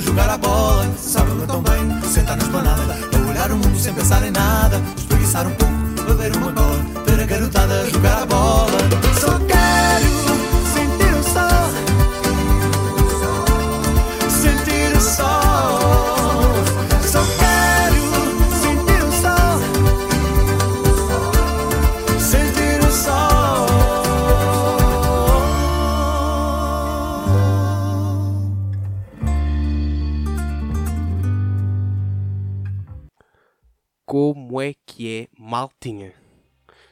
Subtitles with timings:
[0.00, 0.86] jogar a bola.
[0.96, 2.96] Sábado tão bem, sentar na esplanada,
[3.28, 4.80] olhar o mundo sem pensar em nada.
[4.96, 5.67] Espreguiçar um pouco,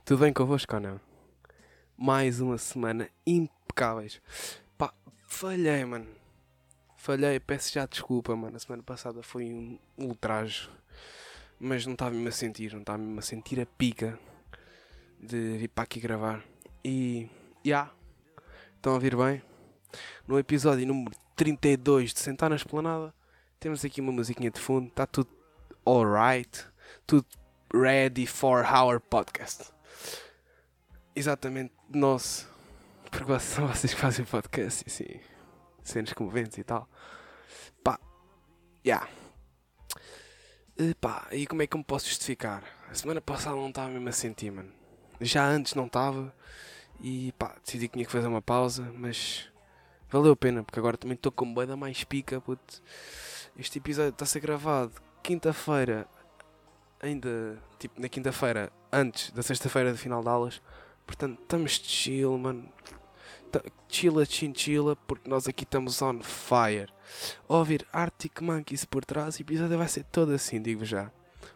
[0.06, 1.01] Tudo bem convosco ou não?
[1.96, 4.23] Mais uma semana impecáveis.
[4.79, 4.95] Pá,
[5.27, 6.06] falhei, mano.
[6.96, 8.56] Falhei, peço já desculpa, mano.
[8.56, 10.70] A semana passada foi um ultraje.
[11.59, 14.16] Mas não estava mesmo a sentir, não estava mesmo a sentir a pica
[15.18, 16.40] de vir para aqui gravar.
[16.84, 17.29] E,
[17.65, 17.90] já,
[18.77, 19.43] estão a ouvir bem?
[20.24, 23.12] No episódio número 32 de Sentar na Esplanada,
[23.59, 25.30] temos aqui uma musiquinha de fundo, está tudo
[25.84, 26.65] alright
[27.09, 27.27] tudo
[27.74, 29.76] ready for our podcast.
[31.15, 32.49] Exatamente, nosso.
[33.11, 35.21] Porque são vocês que fazem podcast e assim,
[35.83, 36.89] cenas comoventes e tal.
[37.83, 37.99] Pá,
[38.85, 39.09] já.
[40.79, 40.95] Yeah.
[41.01, 42.63] Pá, e como é que eu me posso justificar?
[42.91, 44.71] A semana passada não estava mesmo a sentir, mano.
[45.21, 46.35] Já antes não estava.
[47.01, 49.51] E pá, decidi que tinha que fazer uma pausa, mas
[50.11, 52.83] valeu a pena, porque agora também estou com boeda mais pica, puto.
[53.57, 56.07] Este episódio está a ser gravado quinta-feira
[57.07, 60.62] ainda tipo na quinta-feira, antes da sexta-feira de final de aulas.
[61.07, 62.68] Portanto, estamos chill, mano.
[63.88, 66.93] Chila, chinchila, porque nós aqui estamos on fire.
[67.49, 71.10] Ouvir Arctic Monkeys por trás, o episódio vai ser todo assim, digo já.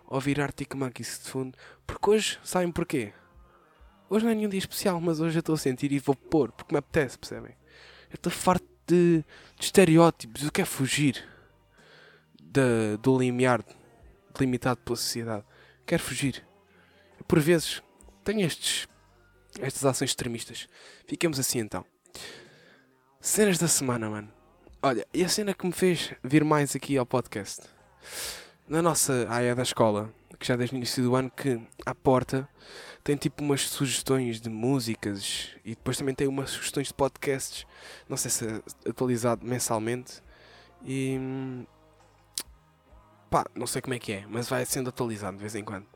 [0.06, 3.12] Ouvir Arctic Monkeys de fundo, porque hoje, sabem porquê?
[4.09, 6.50] Hoje não é nenhum dia especial, mas hoje eu estou a sentir e vou pôr,
[6.53, 7.55] porque me apetece, percebem?
[8.09, 9.25] Eu estou farto de,
[9.59, 11.22] de estereótipos, eu quero fugir
[12.41, 13.62] de, do limiar
[14.39, 15.45] limitado pela sociedade.
[15.87, 16.47] Quero fugir.
[17.27, 17.83] Por vezes
[18.25, 18.87] tenho estes,
[19.61, 20.69] estas ações extremistas.
[21.07, 21.85] Fiquemos assim então.
[23.21, 24.33] Cenas da semana, mano.
[24.83, 27.63] Olha, e a cena que me fez vir mais aqui ao podcast?
[28.67, 32.49] Na nossa área da escola, que já desde o início do ano, que à porta
[33.05, 37.67] tem tipo umas sugestões de músicas e depois também tem umas sugestões de podcasts.
[38.09, 40.23] Não sei se é atualizado mensalmente.
[40.83, 41.19] E
[43.31, 45.87] pá, não sei como é que é, mas vai sendo atualizado de vez em quando.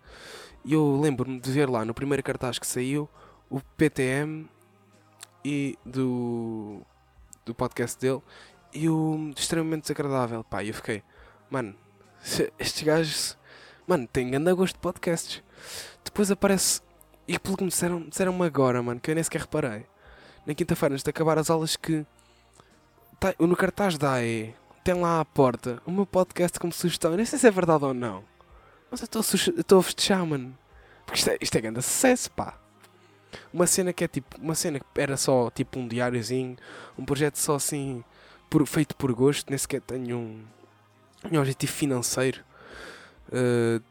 [0.65, 3.09] E eu lembro-me de ver lá no primeiro cartaz que saiu
[3.51, 4.49] o PTM
[5.45, 6.81] e do,
[7.45, 8.23] do podcast dele
[8.73, 10.43] e o extremamente desagradável.
[10.45, 11.03] Pá, eu fiquei,
[11.51, 11.75] mano,
[12.59, 13.39] estes gajos,
[13.87, 15.43] mano, têm grande gosto de podcasts.
[16.05, 16.81] Depois aparece,
[17.27, 19.87] e pelo que me disseram, disseram-me agora, mano, que eu nem sequer reparei.
[20.47, 22.07] Na quinta-feira, antes de acabar as aulas, que
[23.19, 27.11] tá, no cartaz da AE tem lá à porta o meu podcast como sugestão.
[27.11, 28.23] Eu nem sei se é verdade ou não.
[28.91, 29.21] Mas eu
[29.59, 30.57] estou a festejar, mano.
[31.07, 32.59] Porque isto é, isto é grande sucesso, pá.
[33.53, 34.39] Uma cena que é tipo.
[34.39, 36.57] Uma cena que era só tipo um diáriozinho.
[36.99, 38.05] Um projeto só assim.
[38.51, 39.49] Por, feito por gosto.
[39.49, 40.45] Nem sequer tenho um,
[41.33, 42.45] um objetivo financeiro.
[43.29, 43.83] Uh,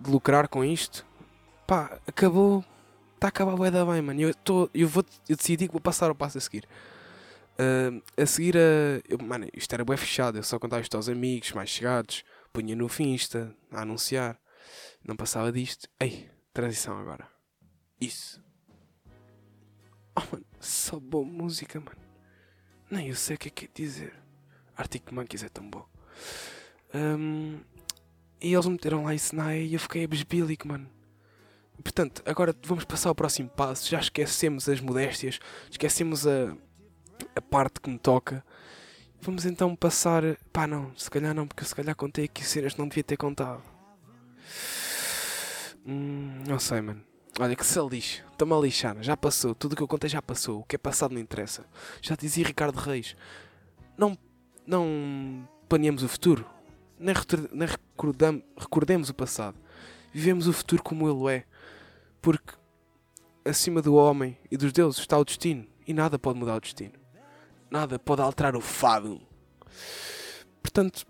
[0.00, 1.06] de lucrar com isto.
[1.64, 2.64] Pá, acabou.
[3.14, 4.20] Está a acabar bué da bem, mano.
[4.20, 6.66] Eu, tô, eu, vou, eu decidi que vou passar ao passo a seguir.
[7.60, 9.02] Uh, a seguir a.
[9.06, 12.74] Eu, mano, isto era bem fechado, eu só contava isto aos amigos mais chegados, punha
[12.74, 14.40] no Finsta a anunciar.
[15.04, 15.86] Não passava disto.
[16.00, 17.28] Ei, transição agora.
[18.00, 18.42] Isso.
[20.16, 22.00] Oh, mano, só boa música, mano.
[22.90, 24.14] Nem eu sei o que é que é dizer.
[24.74, 25.86] Arctic Monkeys é tão bom.
[26.94, 27.60] Um,
[28.40, 30.90] e eles meteram lá isso na e eu fiquei abesbílico, mano.
[31.82, 33.88] Portanto, agora vamos passar ao próximo passo.
[33.88, 35.38] Já esquecemos as modéstias,
[35.70, 36.56] esquecemos a
[37.34, 38.44] a parte que me toca.
[39.20, 40.22] Vamos então passar.
[40.52, 43.16] Pá, não, se calhar não, porque se calhar contei aqui cenas que não devia ter
[43.16, 43.62] contado.
[45.86, 47.02] Hum, não sei, mano.
[47.38, 50.20] Olha que se lixe, estou-me a lixar, já passou, tudo o que eu contei já
[50.20, 51.64] passou, o que é passado não interessa.
[52.02, 53.16] Já dizia Ricardo Reis:
[53.96, 54.18] não,
[54.66, 56.44] não planeamos o futuro,
[56.98, 57.14] nem,
[57.52, 59.56] nem recordam, recordemos o passado,
[60.12, 61.44] vivemos o futuro como ele é,
[62.20, 62.52] porque
[63.42, 66.99] acima do homem e dos deuses está o destino e nada pode mudar o destino
[67.70, 69.20] nada pode alterar o fado.
[70.62, 71.06] Portanto,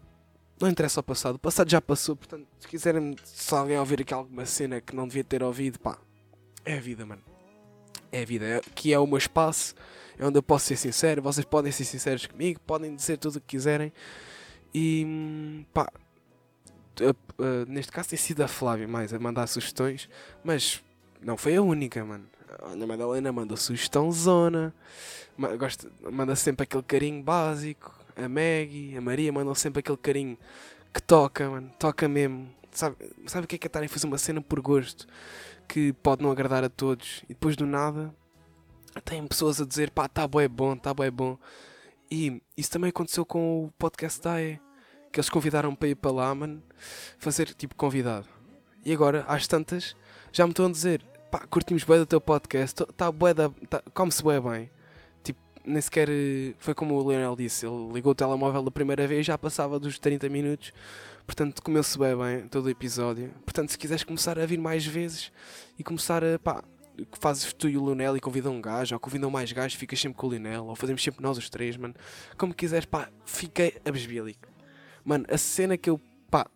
[0.60, 1.36] não interessa o passado.
[1.36, 2.14] O passado já passou.
[2.14, 5.98] Portanto, se quiserem, se alguém ouvir aqui alguma cena que não devia ter ouvido, pá,
[6.64, 7.22] é a vida, mano.
[8.12, 8.44] É a vida.
[8.44, 9.74] É, que é o meu espaço.
[10.18, 11.22] É onde eu posso ser sincero.
[11.22, 12.60] Vocês podem ser sinceros comigo.
[12.66, 13.92] Podem dizer tudo o que quiserem.
[14.74, 15.90] E, pá,
[17.00, 20.08] uh, neste caso tem sido a Flávia mais a mandar sugestões.
[20.44, 20.82] Mas
[21.22, 22.26] não foi a única, mano.
[22.58, 24.74] A Ana Madalena mandou sugestão zona
[25.56, 27.98] gosta, manda sempre aquele carinho básico.
[28.16, 30.38] a Maggie, a Maria mandam sempre aquele carinho
[30.92, 32.48] que toca, mano, toca mesmo.
[32.70, 35.06] Sabe, sabe o que é que é estarem a fazer uma cena por gosto
[35.66, 38.14] que pode não agradar a todos e depois do nada
[39.04, 41.38] tem pessoas a dizer pá, tá bom, é bom, tá bom, é bom.
[42.10, 44.36] E isso também aconteceu com o podcast da
[45.12, 46.62] que eles convidaram para ir para lá, mano,
[47.18, 48.26] fazer tipo convidado.
[48.84, 49.96] E agora, às tantas,
[50.32, 53.82] já me estão a dizer pá, curtimos bem do teu podcast, tá bué da, tá,
[53.94, 54.70] come-se bué bem.
[55.22, 59.06] Tipo, nem sequer eh, foi como o Leonel disse, ele ligou o telemóvel da primeira
[59.06, 60.72] vez já passava dos 30 minutos,
[61.24, 63.30] portanto comeu-se bem bem todo o episódio.
[63.44, 65.30] Portanto, se quiseres começar a vir mais vezes
[65.78, 66.64] e começar a, pá,
[67.12, 70.18] fazes tu e o Leonel e convidam um gajo, ou convidam mais gajos, ficas sempre
[70.18, 71.94] com o Leonel, ou fazemos sempre nós os três, mano.
[72.36, 74.48] Como quiseres, pá, fiquei a besbílico.
[75.04, 76.46] Mano, a cena que eu, pá,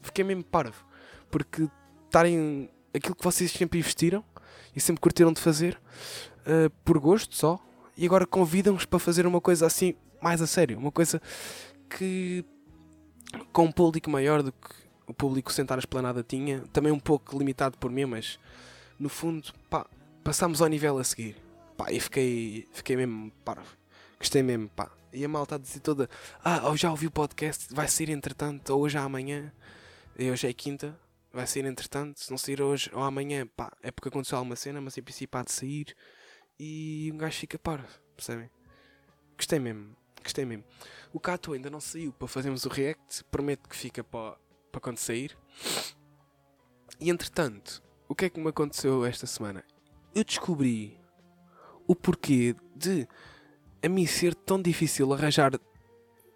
[0.00, 0.84] fiquei mesmo parvo,
[1.30, 1.68] porque
[2.06, 4.24] estarem aquilo que vocês sempre investiram
[4.74, 5.80] e sempre curtiram de fazer
[6.46, 7.60] uh, por gosto só
[7.96, 11.20] e agora convidam-nos para fazer uma coisa assim mais a sério, uma coisa
[11.90, 12.44] que
[13.52, 17.36] com um público maior do que o público sentar a esplanada tinha, também um pouco
[17.36, 18.38] limitado por mim, mas
[18.98, 19.86] no fundo, pá,
[20.22, 21.36] passámos ao nível a seguir.
[21.76, 23.76] Pá, e fiquei, fiquei mesmo parvo.
[24.18, 24.90] Gostei mesmo, pá.
[25.12, 26.08] E a malta a dizer toda:
[26.44, 29.52] Ah, já ouvi o podcast, vai sair entretanto, ou hoje ou amanhã.
[30.18, 30.96] E hoje é quinta,
[31.32, 32.20] vai sair entretanto.
[32.20, 35.38] Se não sair hoje ou amanhã, pá, é porque aconteceu alguma cena, mas em princípio
[35.38, 35.96] há de sair.
[36.58, 38.50] E um gajo fica parvo, percebem?
[39.36, 40.64] Gostei mesmo, gostei mesmo.
[41.12, 44.36] O Cato ainda não saiu para fazermos o react, prometo que fica para,
[44.70, 45.36] para quando sair.
[47.00, 49.64] E entretanto, o que é que me aconteceu esta semana?
[50.14, 51.00] Eu descobri
[51.86, 53.08] o porquê de
[53.82, 55.52] a mim ser tão difícil arranjar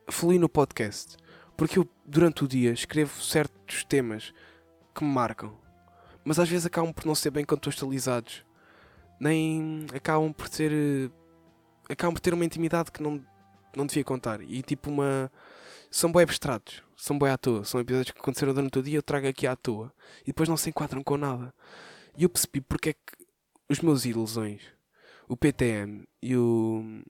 [0.09, 1.17] fluir no podcast.
[1.57, 4.33] Porque eu, durante o dia, escrevo certos temas
[4.97, 5.57] que me marcam,
[6.25, 8.45] mas às vezes acabam por não ser bem contextualizados,
[9.21, 10.73] nem acabam por ter.
[11.89, 13.25] acabam por ter uma intimidade que não,
[13.77, 14.41] não devia contar.
[14.43, 15.31] E tipo uma.
[15.91, 19.03] são bem abstratos, são bem à toa, são episódios que aconteceram durante o dia, eu
[19.03, 21.55] trago aqui à toa e depois não se enquadram com nada.
[22.17, 23.27] E eu percebi porque é que
[23.69, 24.63] os meus ilusões,
[25.29, 27.03] o PTM e o.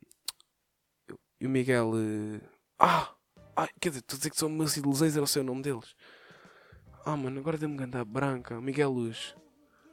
[1.41, 1.93] e o Miguel.
[1.97, 2.41] eh,
[2.79, 3.15] Ah!
[3.57, 5.95] ah quer dizer, estou a dizer que são meus ilusões, era o seu nome deles.
[7.09, 8.61] Ah, mano, agora deu-me ganda branca.
[8.61, 9.37] Miguel Luz.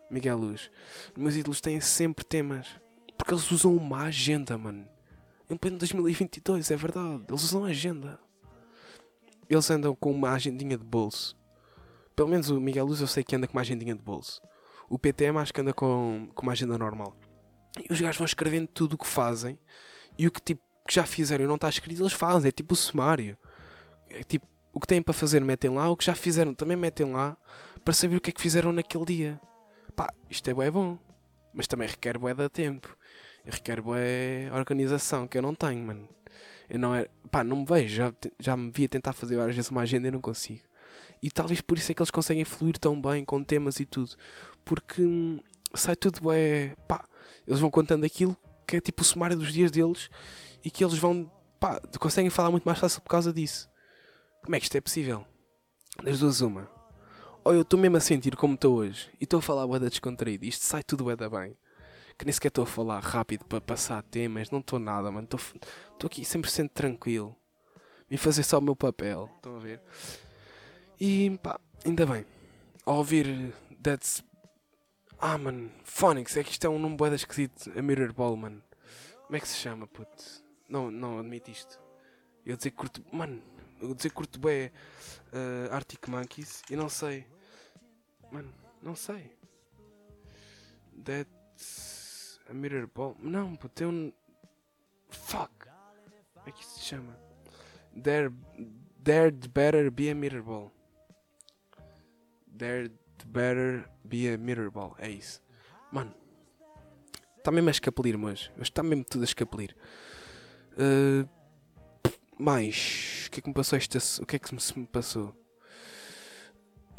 [0.09, 0.71] Miguel Luz.
[1.15, 2.67] Os meus ídolos têm sempre temas.
[3.15, 4.87] Porque eles usam uma agenda, mano.
[5.47, 7.23] Em pleno 2022, é verdade.
[7.29, 8.19] Eles usam agenda.
[9.47, 11.37] Eles andam com uma agendinha de bolso.
[12.15, 14.41] Pelo menos o Miguel Luz eu sei que anda com uma agendinha de bolso.
[14.89, 17.15] O PTM acho que anda com, com uma agenda normal.
[17.87, 19.59] E os gajos vão escrevendo tudo o que fazem.
[20.17, 22.49] E o que, tipo, que já fizeram e não está escrito, eles fazem.
[22.49, 23.37] É tipo o sumário.
[24.09, 25.89] É tipo, o que têm para fazer metem lá.
[25.89, 27.37] O que já fizeram também metem lá.
[27.85, 29.41] Para saber o que é que fizeram naquele dia.
[29.95, 30.97] Pá, isto é bué bom.
[31.53, 32.97] Mas também requer bué de tempo.
[33.45, 36.09] Requer bué organização, que eu não tenho, mano.
[36.69, 37.07] Eu não é...
[37.29, 37.95] Pá, não me vejo.
[37.95, 40.63] Já, já me via tentar fazer várias vezes uma agenda e não consigo.
[41.21, 44.15] E talvez por isso é que eles conseguem fluir tão bem com temas e tudo.
[44.65, 45.39] Porque hum,
[45.73, 47.05] sai tudo é pá,
[47.47, 48.35] eles vão contando aquilo
[48.67, 50.09] que é tipo o sumário dos dias deles
[50.63, 53.69] e que eles vão, pá, conseguem falar muito mais fácil por causa disso.
[54.43, 55.25] Como é que isto é possível?
[56.03, 56.69] Das duas uma.
[57.45, 59.87] Ou eu estou mesmo a sentir como estou hoje e estou a falar bué da
[59.87, 60.45] descontraído.
[60.45, 61.57] Isto sai tudo bué da bem.
[62.17, 64.51] Que nem sequer estou a falar rápido para passar temas.
[64.51, 65.25] Não estou nada, mano.
[65.31, 67.35] Estou aqui 100% tranquilo.
[68.09, 69.29] Vim fazer só o meu papel.
[69.37, 69.81] Estão a ver?
[70.99, 72.25] E pá, ainda bem.
[72.85, 74.23] Ao ouvir That's.
[75.19, 75.71] Ah, mano.
[75.85, 76.35] Phonics.
[76.35, 77.71] É que isto é um nome bué da esquisito.
[77.77, 78.61] A Mirror Ball, mano.
[79.25, 80.43] Como é que se chama, puto?
[80.67, 81.79] Não, não admito isto.
[82.45, 83.01] Eu dizer que curto.
[83.11, 83.41] Mano.
[83.83, 84.71] Eu dizer curto bué
[85.33, 87.27] uh, Arctic Monkeys e não sei.
[88.31, 88.49] Mano,
[88.81, 89.29] não sei.
[91.03, 92.39] That's.
[92.49, 93.17] A Mirror Ball.
[93.19, 94.13] Não, puto, tem um.
[95.09, 95.51] Fuck.
[96.33, 97.17] Como é que isso se chama?
[98.01, 98.31] There.
[99.03, 100.71] There'd better be a mirror ball.
[102.57, 104.95] There'd better be a mirror ball.
[104.97, 105.41] É isso.
[105.91, 106.15] Mano.
[107.37, 108.49] Está mesmo a escapelir, mas.
[108.57, 109.75] Está mesmo tudo a escapelir.
[110.77, 111.27] Uh,
[112.39, 113.12] mais.
[113.33, 113.97] Que é que me passou esta.
[114.21, 115.33] O que é que se me passou?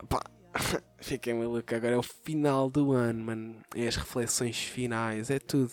[0.09, 0.21] Pá.
[0.99, 1.73] Fiquei maluco.
[1.73, 3.62] Agora é o final do ano, mano.
[3.73, 5.31] É as reflexões finais.
[5.31, 5.73] É tudo.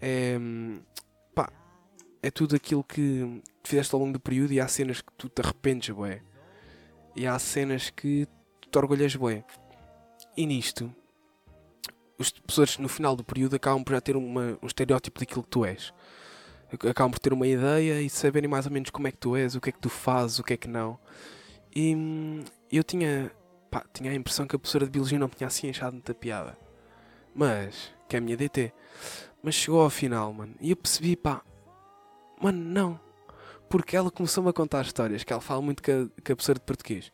[0.00, 0.36] É.
[1.32, 1.52] Pá.
[2.20, 5.40] É tudo aquilo que fizeste ao longo do período e há cenas que tu te
[5.40, 6.20] arrependes, bué.
[7.14, 8.26] E há cenas que
[8.60, 9.44] tu te orgulhas, bué.
[10.36, 10.92] E nisto,
[12.18, 15.50] as pessoas no final do período acabam por já ter uma, um estereótipo daquilo que
[15.50, 15.94] tu és.
[16.72, 19.54] Acabam por ter uma ideia e saberem mais ou menos como é que tu és,
[19.54, 20.98] o que é que tu fazes, o que é que não.
[21.74, 23.30] E hum, eu tinha,
[23.70, 26.56] pá, tinha a impressão que a professora de Biologia não tinha assim achado muita piada.
[27.34, 28.72] Mas, que é a minha DT.
[29.42, 31.42] Mas chegou ao final, mano, e eu percebi, pá,
[32.40, 33.00] mano, não.
[33.68, 36.58] porque ela começou-me a contar histórias que ela fala muito com a, com a professora
[36.58, 37.12] de português,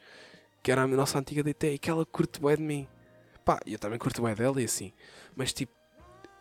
[0.63, 2.89] que era a nossa antiga DT, e que ela curte bem de mim.
[3.45, 4.93] Pá, eu também curto bem dela e assim.
[5.37, 5.73] Mas tipo,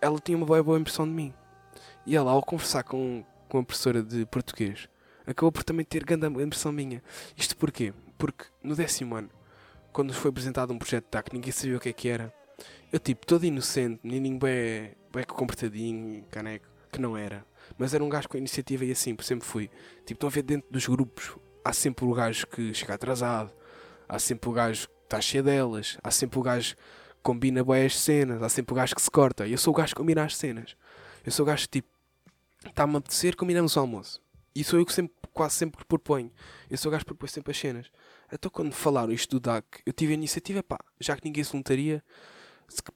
[0.01, 1.34] ela tinha uma boa, boa impressão de mim.
[2.05, 4.88] E ela, ao conversar com, com a professora de português,
[5.25, 7.01] acabou por também ter grande impressão minha.
[7.35, 7.93] Isto porquê?
[8.17, 9.29] Porque no décimo ano,
[9.91, 12.33] quando nos foi apresentado um projeto de TAC, ninguém sabia o que é que era.
[12.91, 17.45] Eu, tipo, todo inocente, menininho bem, bem comportadinho, caneco, que não era.
[17.77, 19.69] Mas era um gajo com iniciativa e assim, por sempre fui.
[20.05, 23.51] Tipo, estão a ver dentro dos grupos, há sempre o gajo que chega atrasado,
[24.07, 26.81] há sempre o gajo que está cheio delas, há sempre o gajo que
[27.24, 29.47] combina bem as cenas, há sempre o gajo que se corta.
[29.47, 30.75] E eu sou o gajo que combina as cenas.
[31.25, 31.89] Eu sou o gajo que, tipo,
[32.69, 34.22] está-me a apetecer, combinamos o almoço.
[34.55, 36.31] E sou eu que sempre, quase sempre proponho.
[36.69, 37.91] Eu sou o gajo que propõe sempre as cenas.
[38.31, 41.51] Então quando falaram isto do DAC, eu tive a iniciativa, pá, já que ninguém se
[41.51, 42.03] voluntaria,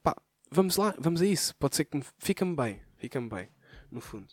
[0.02, 0.16] pá,
[0.50, 1.56] vamos lá, vamos a isso.
[1.58, 3.50] Pode ser que me, fica-me bem, fica-me bem,
[3.92, 4.28] no fundo.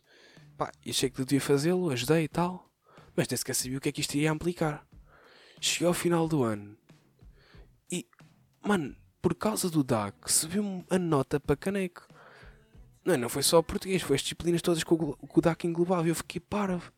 [0.56, 2.70] Pá, e achei que devia fazê-lo, ajudei e tal,
[3.14, 4.86] mas nem sequer sabia o que é que isto iria implicar.
[5.60, 6.76] Cheguei ao final do ano
[7.90, 8.06] e,
[8.62, 12.05] mano, por causa do DAC, subiu-me a nota para caneco.
[13.06, 15.64] Não, não foi só português, foi as disciplinas todas que o, que o DAC.
[16.04, 16.92] Eu fiquei parvo.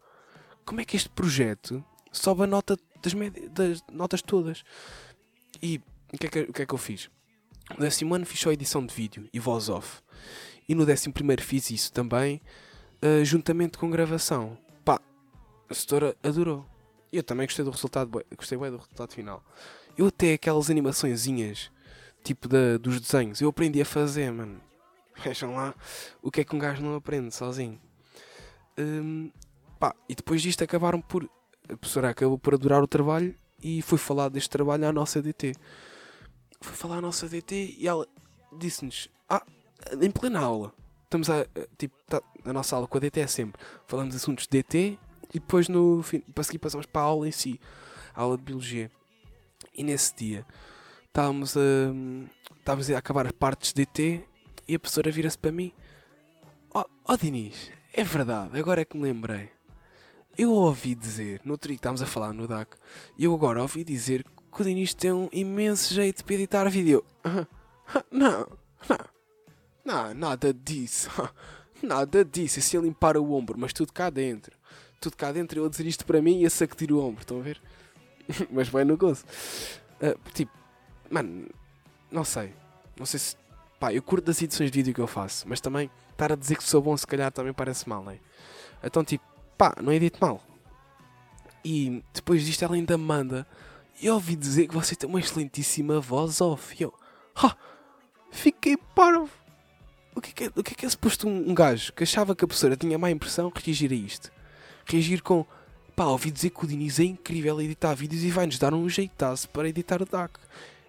[0.65, 3.13] Como é que este projeto sobe a nota das,
[3.51, 4.65] das notas todas?
[5.63, 5.79] E
[6.11, 7.11] o que, é que, o que é que eu fiz?
[7.71, 10.01] No décimo ano fiz só edição de vídeo e voz off.
[10.67, 12.41] E no décimo primeiro fiz isso também,
[13.03, 14.57] uh, juntamente com gravação.
[14.87, 14.99] Pá,
[15.69, 16.65] a setora adorou.
[17.13, 19.45] Eu também gostei do resultado, gostei bem do resultado final.
[19.97, 21.71] Eu até aquelas animaçõezinhas,
[22.25, 24.68] tipo da, dos desenhos, eu aprendi a fazer, mano.
[25.23, 25.75] Vejam lá
[26.23, 27.81] o que é que um gajo não aprende sozinho.
[28.79, 29.31] Um,
[29.79, 31.29] pá, e depois disto acabaram por.
[31.69, 35.55] A professora acabou por adorar o trabalho e foi falar deste trabalho à nossa DT.
[36.61, 38.07] Foi falar à nossa DT e ela
[38.57, 39.45] disse-nos: Ah,
[40.01, 40.73] em plena aula.
[41.05, 41.47] Estamos a.
[41.77, 43.61] Tipo, tá, a nossa aula com a DT é sempre.
[43.87, 44.99] Falamos assuntos de DT
[45.35, 46.21] e depois no fim.
[46.21, 47.61] Para seguir passamos para a aula em si.
[48.15, 48.91] A aula de Biologia.
[49.75, 50.47] E nesse dia
[51.07, 51.61] estávamos a.
[52.59, 54.28] Estávamos a acabar as partes de DT
[54.69, 55.73] e a professora vira-se para mim:
[56.73, 59.51] Ó oh, oh, Diniz, é verdade, agora é que me lembrei.
[60.37, 62.77] Eu ouvi dizer, no outro dia que estávamos a falar no DAC,
[63.17, 67.05] e eu agora ouvi dizer que o Diniz tem um imenso jeito para editar vídeo.
[68.13, 68.47] Não,
[68.87, 68.99] não,
[69.83, 71.09] não, nada disso.
[71.83, 74.55] Nada disso, assim a limpar o ombro, mas tudo cá dentro.
[75.01, 77.39] Tudo cá dentro, eu a dizer isto para mim e a sacudir o ombro, estão
[77.39, 77.59] a ver?
[78.51, 79.25] mas vai no gozo.
[80.03, 80.53] Uh, tipo,
[81.09, 81.49] mano,
[82.11, 82.53] não sei.
[82.99, 83.37] Não sei se
[83.79, 86.57] Pá, eu curto das edições de vídeo que eu faço, mas também estar a dizer
[86.57, 88.19] que sou bom se calhar também parece mal, né?
[88.83, 89.25] Então tipo,
[89.57, 90.43] pá, não edito mal.
[91.65, 93.47] E depois disto ela ainda manda.
[94.01, 96.75] E ouvi dizer que você tem uma excelentíssima voz off.
[96.79, 96.95] E eu,
[97.37, 97.57] ha,
[98.31, 99.31] fiquei parvo.
[100.15, 102.03] O que é que é, o que é, que é suposto um, um gajo que
[102.03, 104.33] achava que a professora tinha má impressão reagir a isto?
[104.87, 105.47] Reagir com,
[105.95, 108.89] pá, ouvi dizer que o Diniz é incrível a editar vídeos e vai-nos dar um
[108.89, 110.33] jeitaço para editar o DAC.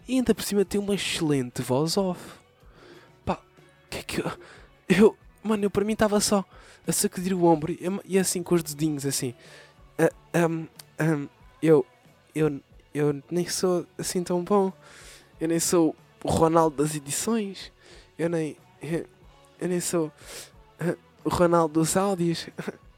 [0.08, 2.39] E ainda por cima tem uma excelente voz off
[3.90, 4.32] que é que eu.
[4.88, 5.18] Eu.
[5.44, 6.44] Mano, eu para mim estava só
[6.88, 9.34] a sacudir o ombro e, assim com os dedinhos assim.
[10.00, 10.68] Uh, um,
[11.04, 11.30] um,
[11.62, 11.86] eu.
[12.34, 12.62] Eu.
[12.94, 14.74] Eu nem sou assim tão bom.
[15.40, 17.72] Eu nem sou o Ronaldo das edições.
[18.18, 18.58] Eu nem.
[18.82, 19.06] Eu,
[19.60, 22.48] eu nem sou uh, o Ronaldo dos áudios.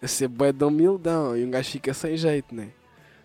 [0.00, 2.70] Eu ser bué de humildão e um gajo fica sem jeito, né?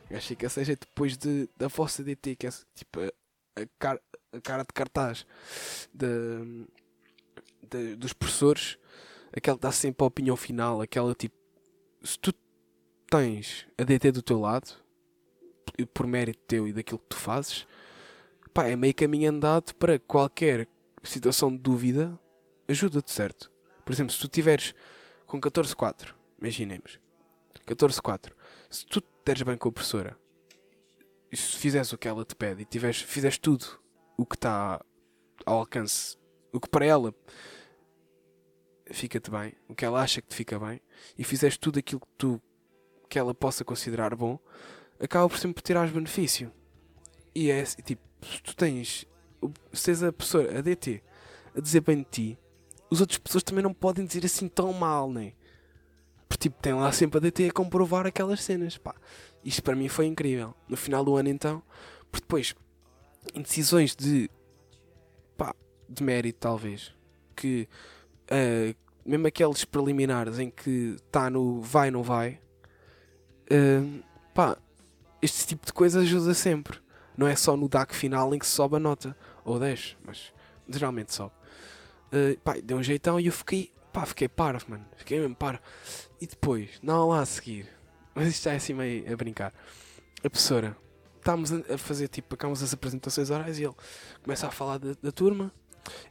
[0.10, 3.66] Um gajo fica sem jeito depois de, da vossa DT, que é tipo a, a,
[3.78, 4.02] cara,
[4.32, 5.26] a cara de cartaz
[5.94, 6.08] de,
[7.72, 8.78] de, dos professores,
[9.36, 11.36] aquela que dá sempre a opinião final, aquela tipo,
[12.04, 12.34] se tu
[13.10, 14.72] tens a DT do teu lado,
[15.94, 17.66] por mérito teu e daquilo que tu fazes,
[18.54, 20.68] pá, é meio caminho andado para qualquer
[21.04, 22.20] situação de dúvida,
[22.68, 23.52] ajuda-te, certo?
[23.84, 24.76] Por exemplo, se tu tiveres
[25.26, 27.00] com 14.4, imaginemos,
[27.66, 28.32] 14.4,
[28.70, 30.18] se tu deres bem com a professora,
[31.32, 33.66] e se fizeres o que ela te pede e tiveres, fizeres tudo
[34.18, 34.84] o que está
[35.46, 36.18] ao alcance,
[36.52, 37.16] o que para ela
[38.92, 40.82] fica-te bem, o que ela acha que te fica bem,
[41.18, 42.42] e fizeste tudo aquilo que tu
[43.10, 44.40] que ela possa considerar bom,
[44.98, 46.50] acaba por sempre tirar benefício.
[47.36, 49.06] E é tipo, se tu tens,
[49.74, 51.04] se tens a pessoa, a DT,
[51.56, 52.40] a dizer bem de ti,
[52.90, 55.36] as outras pessoas também não podem dizer assim tão mal, nem.
[56.28, 58.78] Porque tipo, tem lá sempre a DT a comprovar aquelas cenas.
[58.78, 58.96] Pá,
[59.44, 60.54] isto para mim foi incrível.
[60.70, 61.62] No final do ano então,
[62.10, 62.56] porque depois,
[63.34, 64.30] em decisões de
[65.38, 65.54] pá,
[65.90, 66.94] de mérito talvez,
[67.36, 67.68] que
[68.32, 72.40] uh, mesmo aqueles preliminares em que está no vai não vai,
[73.52, 74.58] uh, pá,
[75.22, 76.80] este tipo de coisa ajuda sempre.
[77.18, 80.34] Não é só no DAC final em que sobe a nota, ou 10, mas
[80.68, 81.34] geralmente sobe.
[82.08, 84.86] Uh, pá, deu um jeitão e eu fiquei, pá, fiquei parvo, mano.
[84.96, 85.60] Fiquei mesmo parvo.
[86.20, 87.68] E depois, na aula a seguir,
[88.16, 89.54] mas isto é assim meio a brincar.
[90.24, 90.76] A professora,
[91.18, 93.76] estávamos a fazer tipo, acabamos as apresentações orais e ele
[94.24, 95.52] começa a falar da, da turma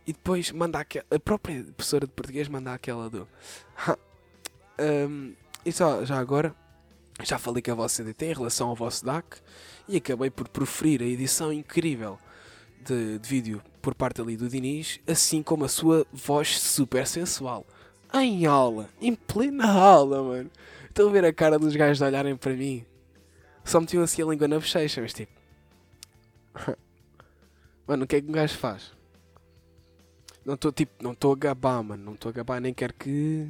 [0.06, 3.28] e depois manda aquela, a própria professora de português manda aquela do.
[5.08, 5.34] um,
[5.64, 6.54] e só, já agora,
[7.22, 9.38] já falei com a vossa CDT em relação ao vosso DAC
[9.88, 12.18] e acabei por proferir a edição incrível
[12.84, 17.66] de, de vídeo por parte ali do Diniz, assim como a sua voz super sensual.
[18.12, 20.50] Em aula, em plena aula, mano.
[20.88, 22.84] Estou a ver a cara dos gajos de olharem para mim.
[23.64, 25.32] Só metiam assim a língua na bochecha, mas tipo.
[27.86, 28.92] mano, o que é que um gajo faz?
[30.44, 32.04] Não estou tipo, não estou a gabar, mano.
[32.04, 33.48] Não estou a gabar, nem quero que,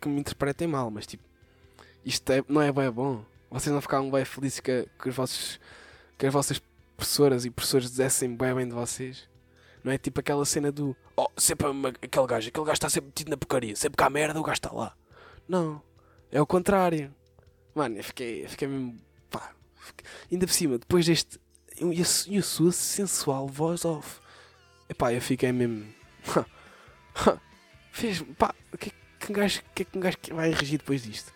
[0.00, 1.22] que me interpretem mal, mas tipo,
[2.04, 3.24] isto é, não é bem bom.
[3.50, 5.58] Vocês não ficavam bem felizes que, que, os vossos,
[6.18, 6.60] que as vossas
[6.96, 9.28] professoras e professores dissessem bem bem de vocês?
[9.82, 11.66] Não é tipo aquela cena do Oh, sempre
[12.00, 14.54] aquele gajo, aquele gajo está sempre metido na porcaria, sempre que há merda o gajo
[14.54, 14.94] está lá.
[15.48, 15.82] Não,
[16.30, 17.12] é o contrário.
[17.74, 19.00] Mano, eu fiquei, eu fiquei mesmo.
[19.28, 21.40] Pá, fiquei, ainda por cima, depois deste.
[21.80, 22.00] E
[22.38, 24.20] a, sua sensual voz off.
[24.88, 25.92] Epá, eu fiquei mesmo.
[27.92, 28.22] Fez.
[28.38, 31.32] Pá, o que, que um gajo, que é que um gajo vai reagir depois disto?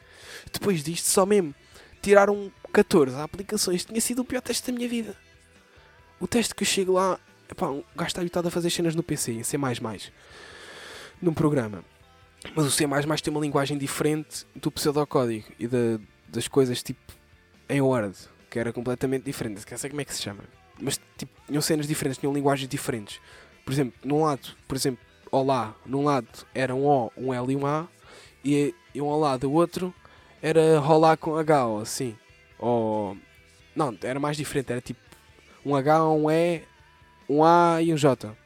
[0.52, 1.54] Depois disto, só mesmo
[2.00, 3.84] tiraram 14 aplicações.
[3.84, 5.16] Tinha sido o pior teste da minha vida.
[6.20, 7.18] O teste que eu chego lá
[7.52, 9.58] Epá, um gajo está habituado a fazer cenas no PC, em C++,
[11.20, 11.84] num programa.
[12.56, 12.87] Mas o C++
[13.22, 17.12] tem uma linguagem diferente do pseudocódigo e da, das coisas tipo
[17.68, 18.16] em Word,
[18.50, 19.64] que era completamente diferente.
[19.70, 20.44] Não sei como é que se chama.
[20.80, 23.20] Mas tipo, tinham cenas diferentes, tinham linguagens diferentes.
[23.64, 27.57] Por exemplo, num lado, por exemplo, Olá, num lado era um O, um L e
[27.57, 27.88] um A,
[28.45, 29.95] e, e um Olá do outro
[30.42, 32.16] era Olá com H, ou assim.
[32.59, 33.16] Ou.
[33.75, 35.00] Não, era mais diferente, era tipo
[35.64, 36.62] um H, um E,
[37.28, 38.37] um A e um J.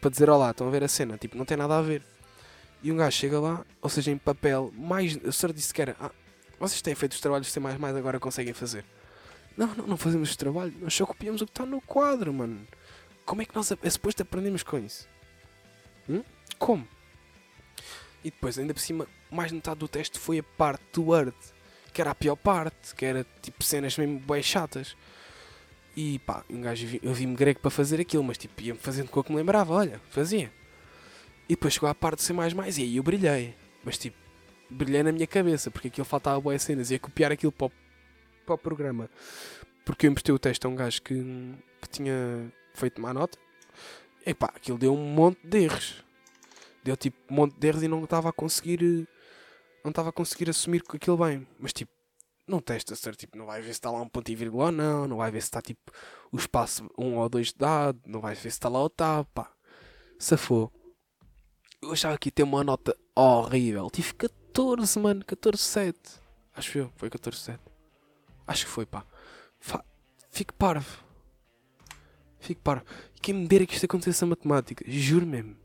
[0.00, 2.02] Para dizer olá, estão a ver a cena, tipo, não tem nada a ver.
[2.82, 5.16] E um gajo chega lá, ou seja, em papel, mais.
[5.24, 5.96] A senhora disse que era.
[6.00, 6.10] Ah,
[6.58, 7.60] vocês têm feito os trabalhos de C
[7.96, 8.84] agora conseguem fazer.
[9.56, 12.66] Não, não, não fazemos o trabalho, nós só copiamos o que está no quadro, mano.
[13.24, 15.08] Como é que nós é suposto aprendemos com isso?
[16.08, 16.22] Hum?
[16.58, 16.86] Como?
[18.24, 21.34] E depois, ainda por cima, mais metade do teste foi a parte do Word,
[21.92, 24.96] que era a pior parte, que era tipo cenas mesmo bem chatas.
[25.96, 29.20] E pá, um gajo, eu vi-me grego para fazer aquilo, mas tipo, ia-me fazendo com
[29.20, 30.52] o que me lembrava, olha, fazia.
[31.48, 33.54] E depois chegou à parte de ser mais mais, e aí eu brilhei.
[33.84, 34.16] Mas tipo,
[34.70, 37.72] brilhei na minha cabeça, porque aquilo faltava boas cenas, ia copiar aquilo para o,
[38.46, 39.10] para o programa.
[39.84, 41.14] Porque eu emprestei o texto a um gajo que,
[41.80, 43.38] que tinha feito má nota.
[44.24, 46.04] E pá, aquilo deu um monte de erros.
[46.84, 49.08] Deu tipo um monte de erros e não estava a conseguir.
[49.84, 51.46] Não estava a conseguir assumir aquilo bem.
[51.58, 51.92] Mas tipo,
[52.46, 54.72] não testa ser tipo, não vai ver se está lá um ponto e vírgula ou
[54.72, 55.92] não, não vai ver se está tipo
[56.30, 59.50] o espaço um ou dois dado, não vai ver se está lá ou está, pá.
[60.18, 60.72] Safou.
[61.80, 63.90] Eu achava que ia ter uma nota horrível.
[63.90, 65.94] Tive 14, mano, 14,7.
[66.54, 67.58] Acho eu, foi 14,7.
[68.46, 69.04] Acho que foi, pá.
[69.58, 69.84] Fa
[70.30, 71.11] Fico parvo.
[72.42, 72.84] Fico parvo.
[73.16, 74.84] E quem me dera que isto acontecesse a matemática?
[74.86, 75.56] Juro mesmo.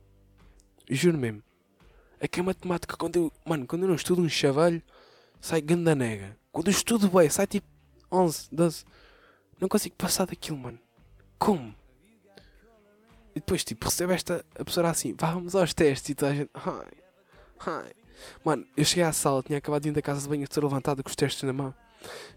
[0.89, 1.41] Juro mesmo.
[2.19, 4.81] É que a matemática, quando eu, mano, quando eu não estudo um chavalho,
[5.41, 6.37] sai ganda nega.
[6.51, 7.67] Quando eu estudo bem, sai tipo
[8.11, 8.85] 11, 12.
[9.59, 10.79] Não consigo passar daquilo, mano.
[11.39, 11.75] Como?
[13.31, 16.51] E depois, tipo, recebe esta a pessoa assim, vamos aos testes e toda a gente.
[16.53, 16.91] Ai,
[17.65, 17.91] ai.
[18.45, 21.03] Mano, eu cheguei à sala, tinha acabado de ir da casa de banho, estou levantado
[21.03, 21.73] com os testes na mão.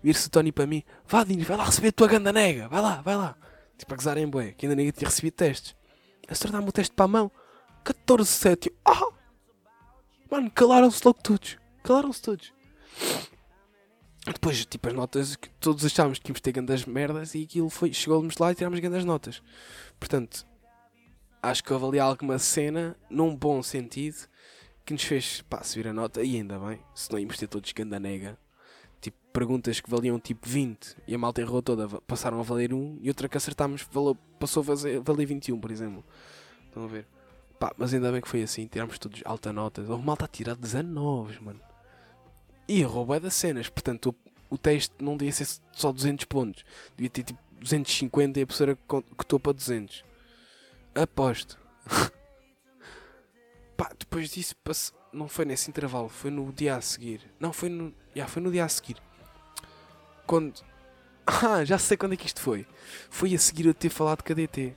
[0.03, 2.81] Vir-se o Tony para mim, vá Dinis, vai lá receber a tua ganda nega, vai
[2.81, 3.37] lá, vai lá.
[3.81, 5.75] Tipo, a gozarem bem, que ainda ninguém tinha recebido testes.
[6.29, 7.31] A senhora dá-me o teste para a mão,
[7.83, 8.73] 14, 7.
[8.85, 9.11] Ah!
[10.31, 11.57] Mano, calaram-se logo todos.
[11.83, 12.53] Calaram-se todos.
[14.27, 17.91] Depois, tipo, as notas que todos achávamos que íamos ter grandes merdas e aquilo foi.
[17.95, 19.43] Chegou-nos lá e tirámos grandes notas.
[19.99, 20.47] Portanto,
[21.43, 24.29] acho que ali alguma cena, num bom sentido,
[24.85, 27.73] que nos fez, pá, subir a nota e ainda bem, se não íamos ter todos
[27.73, 28.39] ganda nega.
[29.33, 33.09] Perguntas que valiam tipo 20 e a malta errou toda, passaram a valer 1 e
[33.09, 36.05] outra que acertámos valeu, passou a valer, valer 21, por exemplo.
[36.67, 37.07] Estão a ver?
[37.59, 39.83] Pá, mas ainda bem que foi assim, tirámos todos alta nota.
[39.83, 41.61] Houve malta a tirar 19, mano.
[42.67, 44.15] E roubou das cenas, portanto
[44.51, 46.65] o, o teste não devia ser só 200 pontos,
[46.97, 48.79] devia ter tipo 250 e a professora
[49.17, 50.05] cotou para 200.
[50.95, 51.59] Aposto.
[53.77, 54.55] Pá, depois disso
[55.13, 57.23] não foi nesse intervalo, foi no dia a seguir.
[57.39, 57.95] Não, foi no.
[58.15, 58.97] Já, foi no dia a seguir.
[60.31, 60.63] Quando.
[61.27, 62.65] Ah, já sei quando é que isto foi.
[63.11, 64.77] Foi a seguir eu ter falado com a DT.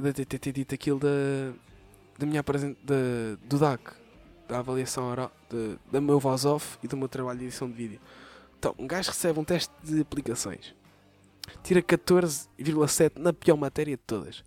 [0.00, 1.52] Da DT ter dito aquilo da.
[2.16, 2.86] Da minha apresentação.
[3.42, 3.98] Do DAC
[4.46, 7.74] da avaliação oral, de, da meu voz off e do meu trabalho de edição de
[7.74, 8.00] vídeo.
[8.58, 10.74] Então, um gajo recebe um teste de aplicações,
[11.62, 14.44] tira 14,7 na pior matéria de todas.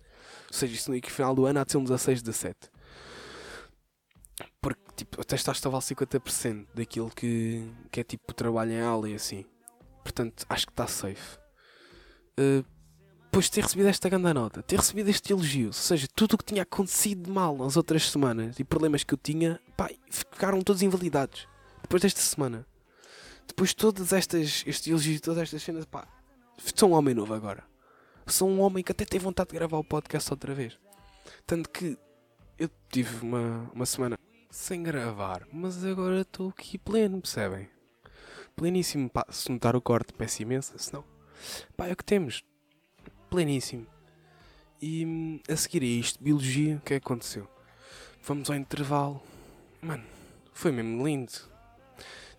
[0.48, 2.70] Ou seja, isso no final do ano há de ser um 16, 17.
[4.60, 9.14] Porque tipo, a testaste vale 50% daquilo que, que é tipo trabalho em aula e
[9.14, 9.44] assim.
[10.04, 11.38] Portanto, acho que está safe.
[12.38, 12.64] Uh,
[13.24, 16.38] depois de ter recebido esta grande nota, ter recebido este elogio, ou seja, tudo o
[16.38, 20.62] que tinha acontecido de mal nas outras semanas e problemas que eu tinha, pá, ficaram
[20.62, 21.48] todos invalidados.
[21.82, 22.64] Depois desta semana.
[23.48, 26.06] Depois de todas estas, estes elogios, todas estas cenas, pá,
[26.76, 27.64] sou um homem novo agora.
[28.26, 30.78] Sou um homem que até tem vontade de gravar o podcast outra vez.
[31.44, 31.98] Tanto que
[32.56, 34.16] eu tive uma, uma semana
[34.48, 37.68] sem gravar, mas agora estou aqui pleno, percebem?
[38.56, 41.04] Pleníssimo, pá, se notar o corte, peço imensa, se não,
[41.76, 42.44] pá, é o que temos
[43.28, 43.86] pleníssimo.
[44.80, 47.48] E hum, a seguir a isto, biologia, o que é que aconteceu?
[48.22, 49.20] Vamos ao intervalo.
[49.82, 50.04] Mano,
[50.52, 51.32] foi mesmo lindo.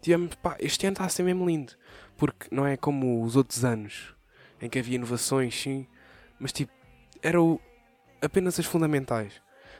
[0.01, 1.73] Tivemos, pá, este ano está a ser mesmo lindo.
[2.17, 4.15] Porque não é como os outros anos
[4.61, 5.85] em que havia inovações, sim,
[6.39, 6.71] mas tipo,
[7.21, 7.59] eram
[8.21, 9.33] apenas as fundamentais.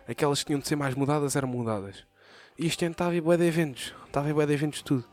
[0.07, 2.05] Aquelas que tinham de ser mais mudadas eram mudadas.
[2.59, 3.93] E este ano estava em bué de eventos.
[4.05, 5.05] Estava em bué de eventos tudo.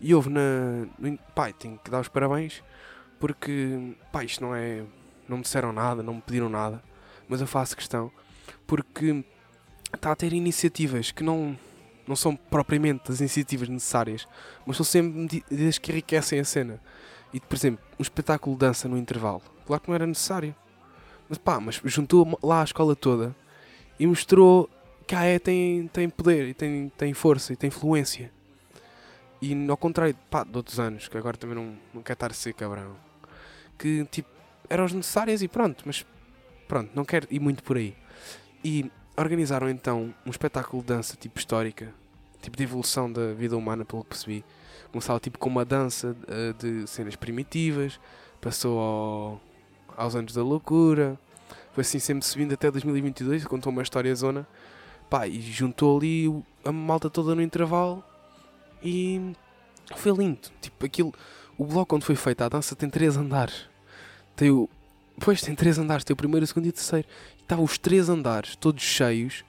[0.00, 0.86] E houve na.
[0.98, 2.62] No, pá, tenho que dar os parabéns
[3.18, 4.84] porque, pá, isto não é
[5.28, 6.82] não me disseram nada, não me pediram nada,
[7.28, 8.10] mas eu faço questão
[8.66, 9.24] porque
[9.94, 11.58] está a ter iniciativas que não,
[12.06, 14.26] não são propriamente as iniciativas necessárias,
[14.66, 16.80] mas são sempre medidas que enriquecem a cena.
[17.32, 20.54] E, por exemplo, um espetáculo de dança no intervalo, claro que não era necessário,
[21.28, 23.34] mas pá, mas juntou lá a escola toda
[23.98, 24.68] e mostrou
[25.06, 28.32] que a AE tem, tem poder e tem, tem força e tem influência.
[29.44, 32.34] E ao contrário pá, de outros anos, que agora também não, não quer estar a
[32.34, 32.96] ser cabrão,
[33.78, 34.30] que tipo
[34.70, 36.06] eram as necessárias e pronto, mas
[36.66, 37.94] pronto, não quero ir muito por aí.
[38.64, 41.92] E organizaram então um espetáculo de dança tipo histórica,
[42.40, 44.42] tipo de evolução da vida humana, pelo que percebi.
[44.90, 48.00] Começava tipo com uma dança uh, de cenas primitivas,
[48.40, 49.40] passou ao,
[49.94, 51.20] aos anos da loucura,
[51.72, 54.48] foi assim sempre subindo até 2022, contou uma história zona,
[55.10, 58.02] pá, e juntou ali a malta toda no intervalo
[58.84, 59.32] e
[59.96, 60.50] foi lindo.
[60.60, 61.14] Tipo, aquilo,
[61.56, 63.68] o bloco onde foi feita a dança tem três andares.
[64.36, 64.68] Tem o.
[65.20, 67.08] Pois tem três andares, tem o primeiro, o segundo e o terceiro.
[67.38, 69.44] E estavam os três andares, todos cheios.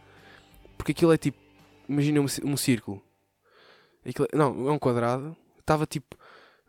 [0.77, 1.37] Porque aquilo é tipo.
[1.89, 3.01] Imagina um, um círculo.
[4.07, 5.35] Aquilo, não, é um quadrado.
[5.59, 6.15] Estava tipo.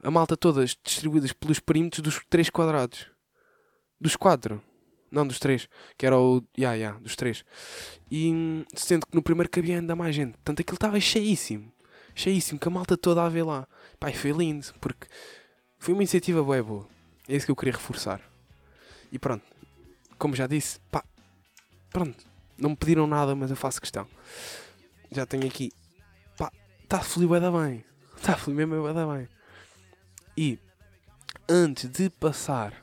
[0.02, 3.06] A malta todas distribuídas pelos perímetros dos três quadrados.
[4.00, 4.62] Dos quatro.
[5.10, 5.68] Não, dos três.
[5.96, 6.42] Que era o.
[6.58, 7.44] Ya, yeah, ya, yeah, dos três.
[8.10, 10.32] E sendo que no primeiro cabia ainda mais gente.
[10.32, 11.72] Portanto aquilo estava cheíssimo.
[12.16, 13.68] Cheíssimo, com a malta toda a ver lá.
[14.00, 14.66] Pai, foi lindo.
[14.80, 15.06] Porque
[15.78, 16.88] foi uma iniciativa boa, boa.
[17.28, 18.22] É isso que eu queria reforçar.
[19.12, 19.44] E pronto,
[20.18, 21.04] como já disse, pá,
[21.90, 22.24] pronto,
[22.56, 24.08] não me pediram nada, mas eu faço questão.
[25.12, 25.70] Já tenho aqui,
[26.38, 26.50] pá,
[26.82, 27.84] está a fluir bem,
[28.16, 29.28] está fluir mesmo bem.
[30.36, 30.58] E
[31.46, 32.82] antes de passar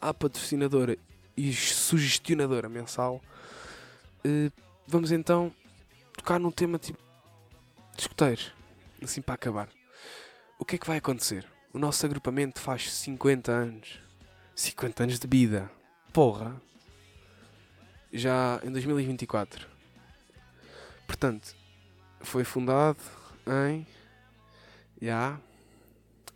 [0.00, 0.98] à patrocinadora
[1.34, 3.22] e sugestionadora mensal,
[4.24, 4.52] uh,
[4.86, 5.50] vamos então
[6.16, 7.03] tocar num tema tipo
[8.02, 8.52] escuteiros,
[9.02, 9.68] assim para acabar.
[10.58, 11.46] O que é que vai acontecer?
[11.72, 14.00] O nosso agrupamento faz 50 anos.
[14.54, 15.70] 50 anos de vida.
[16.12, 16.60] Porra!
[18.12, 19.66] Já em 2024.
[21.06, 21.54] Portanto,
[22.20, 22.98] foi fundado
[23.46, 23.86] em.
[25.02, 25.38] Já.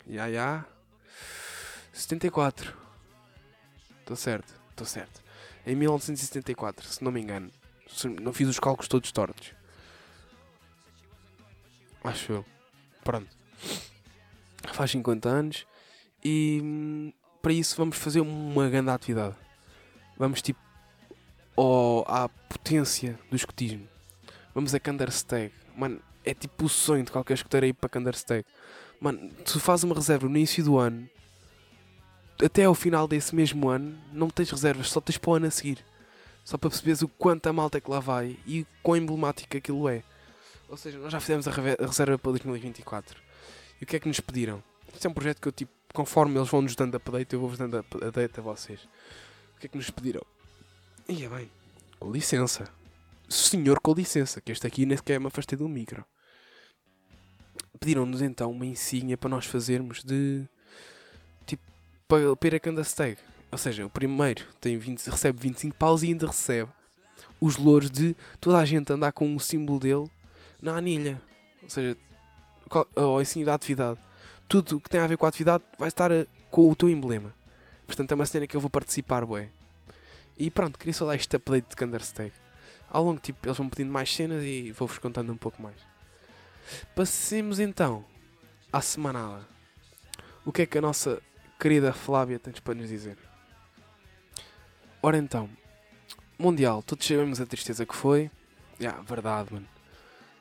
[0.09, 0.67] Já, já.
[1.93, 2.77] 74.
[4.01, 5.23] Estou certo, estou certo.
[5.67, 7.51] Em 1974, se não me engano.
[8.23, 9.58] Não fiz os cálculos todos tortos.
[12.09, 12.45] Acho eu.
[13.05, 13.39] Pronto
[14.79, 15.67] faz 50 anos
[16.25, 19.35] e hum, para isso vamos fazer uma grande atividade.
[20.17, 20.61] Vamos tipo
[21.57, 23.89] ao, à potência do escutismo.
[24.55, 25.53] Vamos a Candersteg.
[25.77, 28.45] Mano, é tipo o sonho de qualquer escuteiro ir para Candersteg.
[29.01, 31.09] Mano, tu fazes uma reserva no início do ano,
[32.43, 35.51] até ao final desse mesmo ano, não tens reservas, só tens para o ano a
[35.51, 35.85] seguir.
[36.45, 39.89] Só para perceberes o quanto a malta é que lá vai e quão emblemático aquilo
[39.89, 40.03] é.
[40.69, 43.19] Ou seja, nós já fizemos a reserva para 2024.
[43.81, 44.63] E o que é que nos pediram?
[44.93, 47.59] Isto é um projeto que eu, tipo, conforme eles vão nos dando update, eu vou-vos
[47.59, 48.81] dando update a vocês.
[49.57, 50.23] O que é que nos pediram?
[51.09, 51.51] Ia bem,
[51.99, 52.69] com licença.
[53.29, 56.05] Senhor, com licença, que este aqui nem sequer me afastei do micro.
[57.81, 60.47] Pediram-nos então uma insígnia para nós fazermos de.
[61.47, 61.63] Tipo,
[62.07, 63.19] para, para a Candasteg.
[63.51, 66.71] Ou seja, o primeiro tem 20, recebe 25 paus e ainda recebe
[67.41, 70.11] os louros de toda a gente andar com o símbolo dele
[70.61, 71.21] na anilha.
[71.63, 71.97] Ou seja,
[72.95, 73.99] ou ensino da atividade.
[74.49, 77.35] Tudo que tem a ver com a atividade vai estar a, com o teu emblema.
[77.87, 79.49] Portanto, é uma cena que eu vou participar, bué.
[80.39, 82.33] E pronto, queria só dar este update de Candersteg.
[82.91, 85.77] Ao longo, tipo, eles vão pedindo mais cenas e vou-vos contando um pouco mais.
[86.95, 88.05] Passemos então
[88.73, 89.47] à semanada.
[90.45, 91.21] O que é que a nossa
[91.59, 93.19] querida Flávia tem para nos dizer?
[95.03, 95.49] Ora então,
[96.39, 98.31] Mundial, todos sabemos a tristeza que foi.
[98.79, 99.67] Já, yeah, verdade, mano.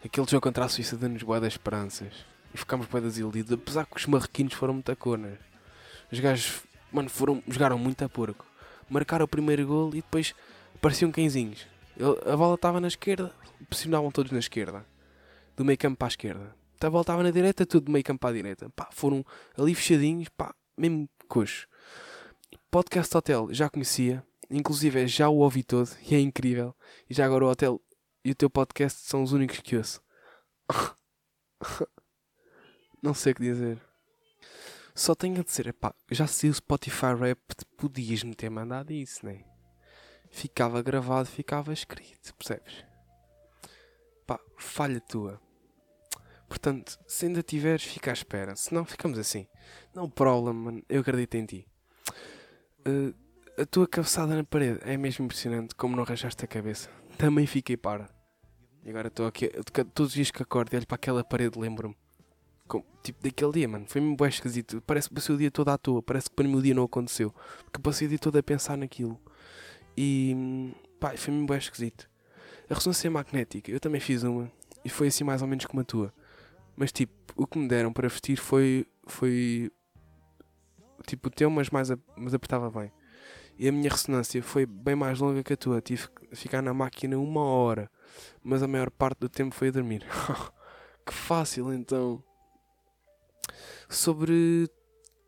[0.04, 2.14] Aquele jogo contra a Suíça deu-nos boas das esperanças.
[2.54, 5.38] E ficámos bué desiludidos, apesar que os marroquinos foram muita conas.
[6.12, 8.46] Os gajos, mano, foram, jogaram muito a porco.
[8.90, 10.34] Marcaram o primeiro gol e depois
[10.82, 11.12] pareciam.
[11.16, 11.56] Ele-
[12.32, 13.34] A bola estava na esquerda,
[13.70, 14.86] pressionavam todos na esquerda.
[15.56, 16.56] Do meio campo para a esquerda.
[16.80, 18.70] A bola estava na direita, tudo do meio campo para a direita.
[18.70, 19.26] Pá, foram
[19.58, 21.68] ali fechadinhos, pá, mesmo coxo.
[22.70, 24.24] Podcast Hotel, já conhecia.
[24.50, 26.74] Inclusive, já o ouvi todo e é incrível.
[27.10, 27.82] E já agora o Hotel
[28.28, 30.02] e o teu podcast são os únicos que ouço.
[33.02, 33.82] Não sei o que dizer.
[34.94, 37.40] Só tenho a dizer, epá, já sei o Spotify Rap,
[37.78, 39.46] podias-me ter mandado isso, né?
[40.30, 42.84] Ficava gravado, ficava escrito, percebes?
[44.26, 45.40] Pá, falha tua.
[46.50, 48.58] Portanto, se ainda tiveres, fica à espera.
[48.58, 49.48] Se não, ficamos assim.
[49.96, 50.84] Não problema, mano.
[50.90, 51.68] Eu acredito em ti.
[52.86, 53.16] Uh,
[53.58, 56.90] a tua cabeçada na parede é mesmo impressionante como não arranjaste a cabeça.
[57.18, 58.17] Também fiquei para.
[58.88, 59.50] E agora estou aqui,
[59.94, 61.94] todos os dias que acordo e olho para aquela parede, lembro-me.
[63.04, 63.86] Tipo, daquele dia, mano.
[63.86, 64.82] Foi mesmo bem esquisito.
[64.88, 66.02] Parece que passei o dia todo à toa.
[66.02, 67.36] Parece que para mim o dia não aconteceu.
[67.66, 69.20] Porque passei o dia todo a pensar naquilo.
[69.98, 70.74] E.
[71.02, 72.10] pá, foi mesmo bem esquisito.
[72.70, 74.50] A ressonância magnética, eu também fiz uma.
[74.86, 76.14] E foi assim mais ou menos como a tua.
[76.78, 78.86] Mas tipo, o que me deram para vestir foi.
[79.06, 79.70] Foi.
[81.06, 81.92] Tipo o teu, mas mais.
[81.92, 82.90] a- mas apertava bem.
[83.60, 85.82] E a minha ressonância foi bem mais longa que a tua.
[85.82, 87.92] Tive que ficar na máquina uma hora.
[88.44, 90.06] Mas a maior parte do tempo foi a dormir.
[91.06, 92.24] que fácil então.
[93.90, 94.70] Sobre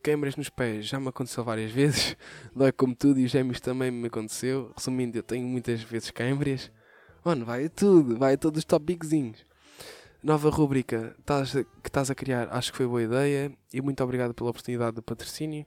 [0.04, 2.16] câimbras nos pés, já me aconteceu várias vezes.
[2.56, 4.72] Dói como tudo e os gêmeos também me aconteceu.
[4.76, 6.72] Resumindo, eu tenho muitas vezes câimbras.
[7.24, 9.10] Mano, vai tudo, vai todos os tópicos.
[10.22, 13.52] Nova rúbrica estás a- que estás a criar, acho que foi boa ideia.
[13.74, 15.66] E muito obrigado pela oportunidade do patrocínio.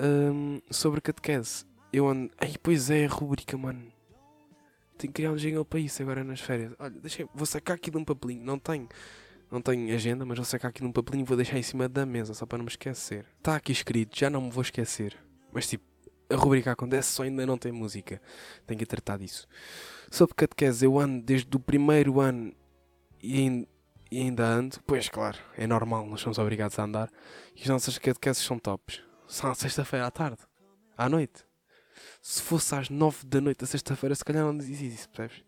[0.00, 2.30] Hum, sobre catequese, eu ando.
[2.38, 3.92] Ai, pois é, a rúbrica, mano.
[4.98, 6.72] Tenho que criar um jingle para isso agora nas férias.
[6.78, 8.44] Olha, deixa, vou sacar aqui de um papelinho.
[8.44, 8.88] Não tenho,
[9.50, 11.88] não tenho agenda, mas vou sacar aqui de um papelinho e vou deixar em cima
[11.88, 13.24] da mesa só para não me esquecer.
[13.38, 15.16] Está aqui escrito, já não me vou esquecer.
[15.52, 15.84] Mas tipo,
[16.28, 18.20] a rubrica acontece só ainda não tem música.
[18.66, 19.46] Tenho que tratar disso.
[20.10, 22.52] Sobre catequese, eu ando desde o primeiro ano
[23.22, 23.68] e,
[24.10, 24.78] e ainda ando.
[24.84, 27.08] Pois claro, é normal, nós somos obrigados a andar.
[27.54, 29.00] E as nossas catequeses são tops.
[29.28, 30.38] São sexta-feira à tarde,
[30.96, 31.47] à noite.
[32.20, 35.44] Se fosse às nove da noite da sexta-feira, se calhar não dizia isso, percebes?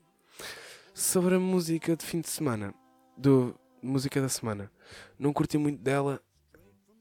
[0.94, 2.74] Sobre a música de fim de semana,
[3.16, 4.70] do música da semana,
[5.18, 6.20] não curti muito dela,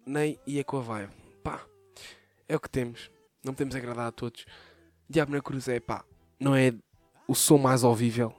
[0.05, 1.13] nem ia com a vibe.
[1.43, 1.65] Pá,
[2.47, 3.11] é o que temos.
[3.43, 4.45] Não podemos agradar a todos.
[5.09, 6.03] Diabo na Cruz é, pá,
[6.39, 6.73] não é
[7.27, 8.33] o som mais ouvível,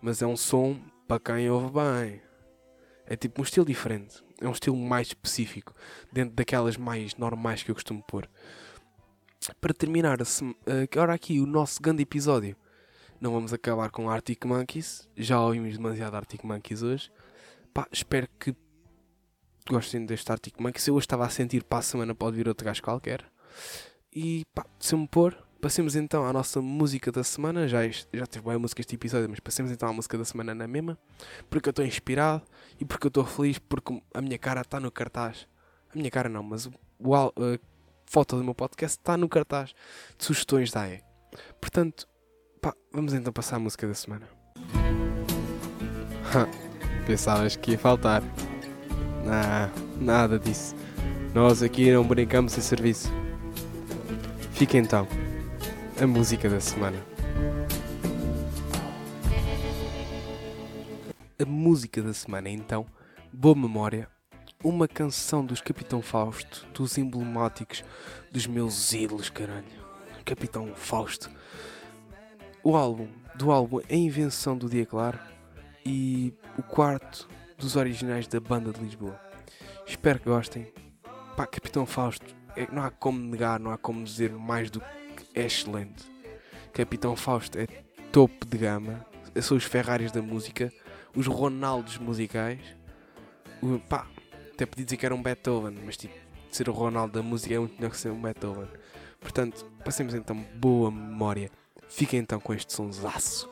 [0.00, 2.22] mas é um som para quem ouve bem.
[3.06, 4.22] É tipo um estilo diferente.
[4.40, 5.72] É um estilo mais específico,
[6.12, 8.28] dentro daquelas mais normais que eu costumo pôr.
[9.60, 10.18] Para terminar,
[10.84, 12.56] agora aqui o nosso grande episódio.
[13.20, 15.08] Não vamos acabar com Arctic Monkeys.
[15.16, 17.10] Já ouvimos demasiado Arctic Monkeys hoje.
[17.74, 18.54] Pá, espero que
[19.68, 20.86] gostem deste Arctic Monkeys.
[20.86, 23.24] Eu hoje estava a sentir para a semana pode vir outro gajo qualquer.
[24.14, 27.66] E pá, se eu me pôr, passemos então à nossa música da semana.
[27.66, 30.54] Já, já teve bem a música este episódio, mas passemos então à música da semana
[30.54, 30.96] na mesma.
[31.50, 32.42] Porque eu estou inspirado
[32.80, 35.48] e porque eu estou feliz porque a minha cara está no cartaz.
[35.92, 37.58] A minha cara não, mas o, o
[38.12, 39.72] foto do meu podcast está no cartaz
[40.18, 41.02] de sugestões da AE.
[41.58, 42.06] Portanto,
[42.60, 44.28] pá, vamos então passar a música da semana.
[47.06, 48.22] Pensavas que ia faltar.
[49.24, 50.76] Não, nada disso.
[51.32, 53.10] Nós aqui não brincamos em serviço.
[54.52, 55.08] Fica então
[55.98, 57.02] a música da semana.
[61.40, 62.84] A música da semana é então
[63.32, 64.06] Boa Memória,
[64.62, 67.84] uma canção dos Capitão Fausto, dos emblemáticos,
[68.30, 69.64] dos meus ídolos, caralho.
[70.24, 71.30] Capitão Fausto.
[72.62, 75.18] O álbum, do álbum A Invenção do Dia Claro
[75.84, 79.20] e o quarto dos originais da banda de Lisboa.
[79.86, 80.72] Espero que gostem.
[81.36, 85.26] Pá, Capitão Fausto, é- não há como negar, não há como dizer mais do que
[85.34, 86.04] é excelente.
[86.72, 87.66] Capitão Fausto é
[88.12, 89.04] topo de gama.
[89.40, 90.72] São os Ferraris da música,
[91.16, 92.60] os Ronaldos musicais.
[93.62, 94.06] O, pá,
[94.54, 96.14] até podia dizer que era um Beethoven, mas tipo,
[96.50, 98.68] ser o Ronaldo da música é muito melhor que ser um Beethoven.
[99.20, 101.50] Portanto, passemos então boa memória.
[101.88, 103.48] Fiquem então com este sonsaço.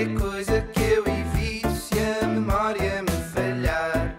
[0.00, 1.04] É coisa que eu
[1.74, 4.18] se a memória me falhar.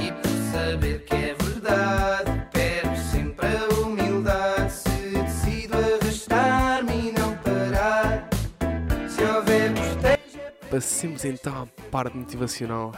[0.00, 4.72] E por saber que é verdade, perco sempre a humildade.
[4.72, 8.28] Se decido arrastar-me e não parar,
[9.08, 9.72] se houver.
[10.70, 12.92] Passemos então à parte motivacional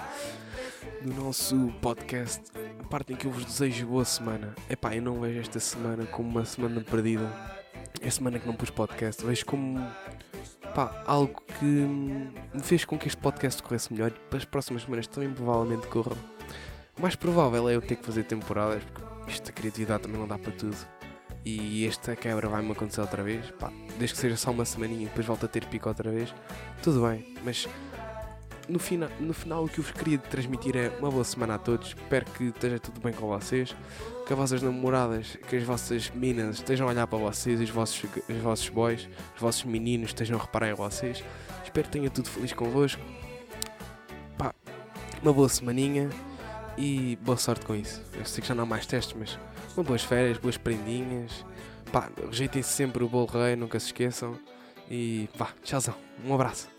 [1.01, 2.43] do nosso podcast.
[2.81, 4.55] A parte em que eu vos desejo boa semana.
[4.69, 7.33] Epá, eu não vejo esta semana como uma semana perdida.
[8.03, 9.25] É semana que não pus podcast.
[9.25, 9.81] Vejo como
[10.79, 14.83] pá, algo que me fez com que este podcast corresse melhor e para as próximas
[14.83, 16.17] semanas também provavelmente corram.
[16.97, 20.29] O mais provável é eu ter que fazer temporadas, porque isto da criatividade também não
[20.29, 20.77] dá para tudo.
[21.45, 23.51] E esta quebra vai-me acontecer outra vez.
[23.59, 26.33] Pá, desde que seja só uma semaninha e depois volto a ter pico outra vez.
[26.81, 27.67] Tudo bem, mas
[28.69, 31.59] no, fina, no final o que eu vos queria transmitir é uma boa semana a
[31.59, 31.89] todos.
[31.89, 33.75] Espero que esteja tudo bem com vocês.
[34.29, 38.05] Que as vossas namoradas, que as vossas meninas estejam a olhar para vocês, os vossos,
[38.29, 41.25] os vossos boys, os vossos meninos estejam a reparar em vocês.
[41.65, 43.01] Espero que tenha tudo feliz convosco.
[44.37, 44.55] Pá,
[45.23, 46.11] uma boa semaninha
[46.77, 48.03] e boa sorte com isso.
[48.13, 49.39] Eu sei que já não há mais testes, mas
[49.75, 51.47] uma boas férias, boas prendinhas.
[51.91, 54.39] Pá, rejeitem sempre o bolo rei, nunca se esqueçam.
[54.91, 56.78] E vá, tchauzão, um abraço.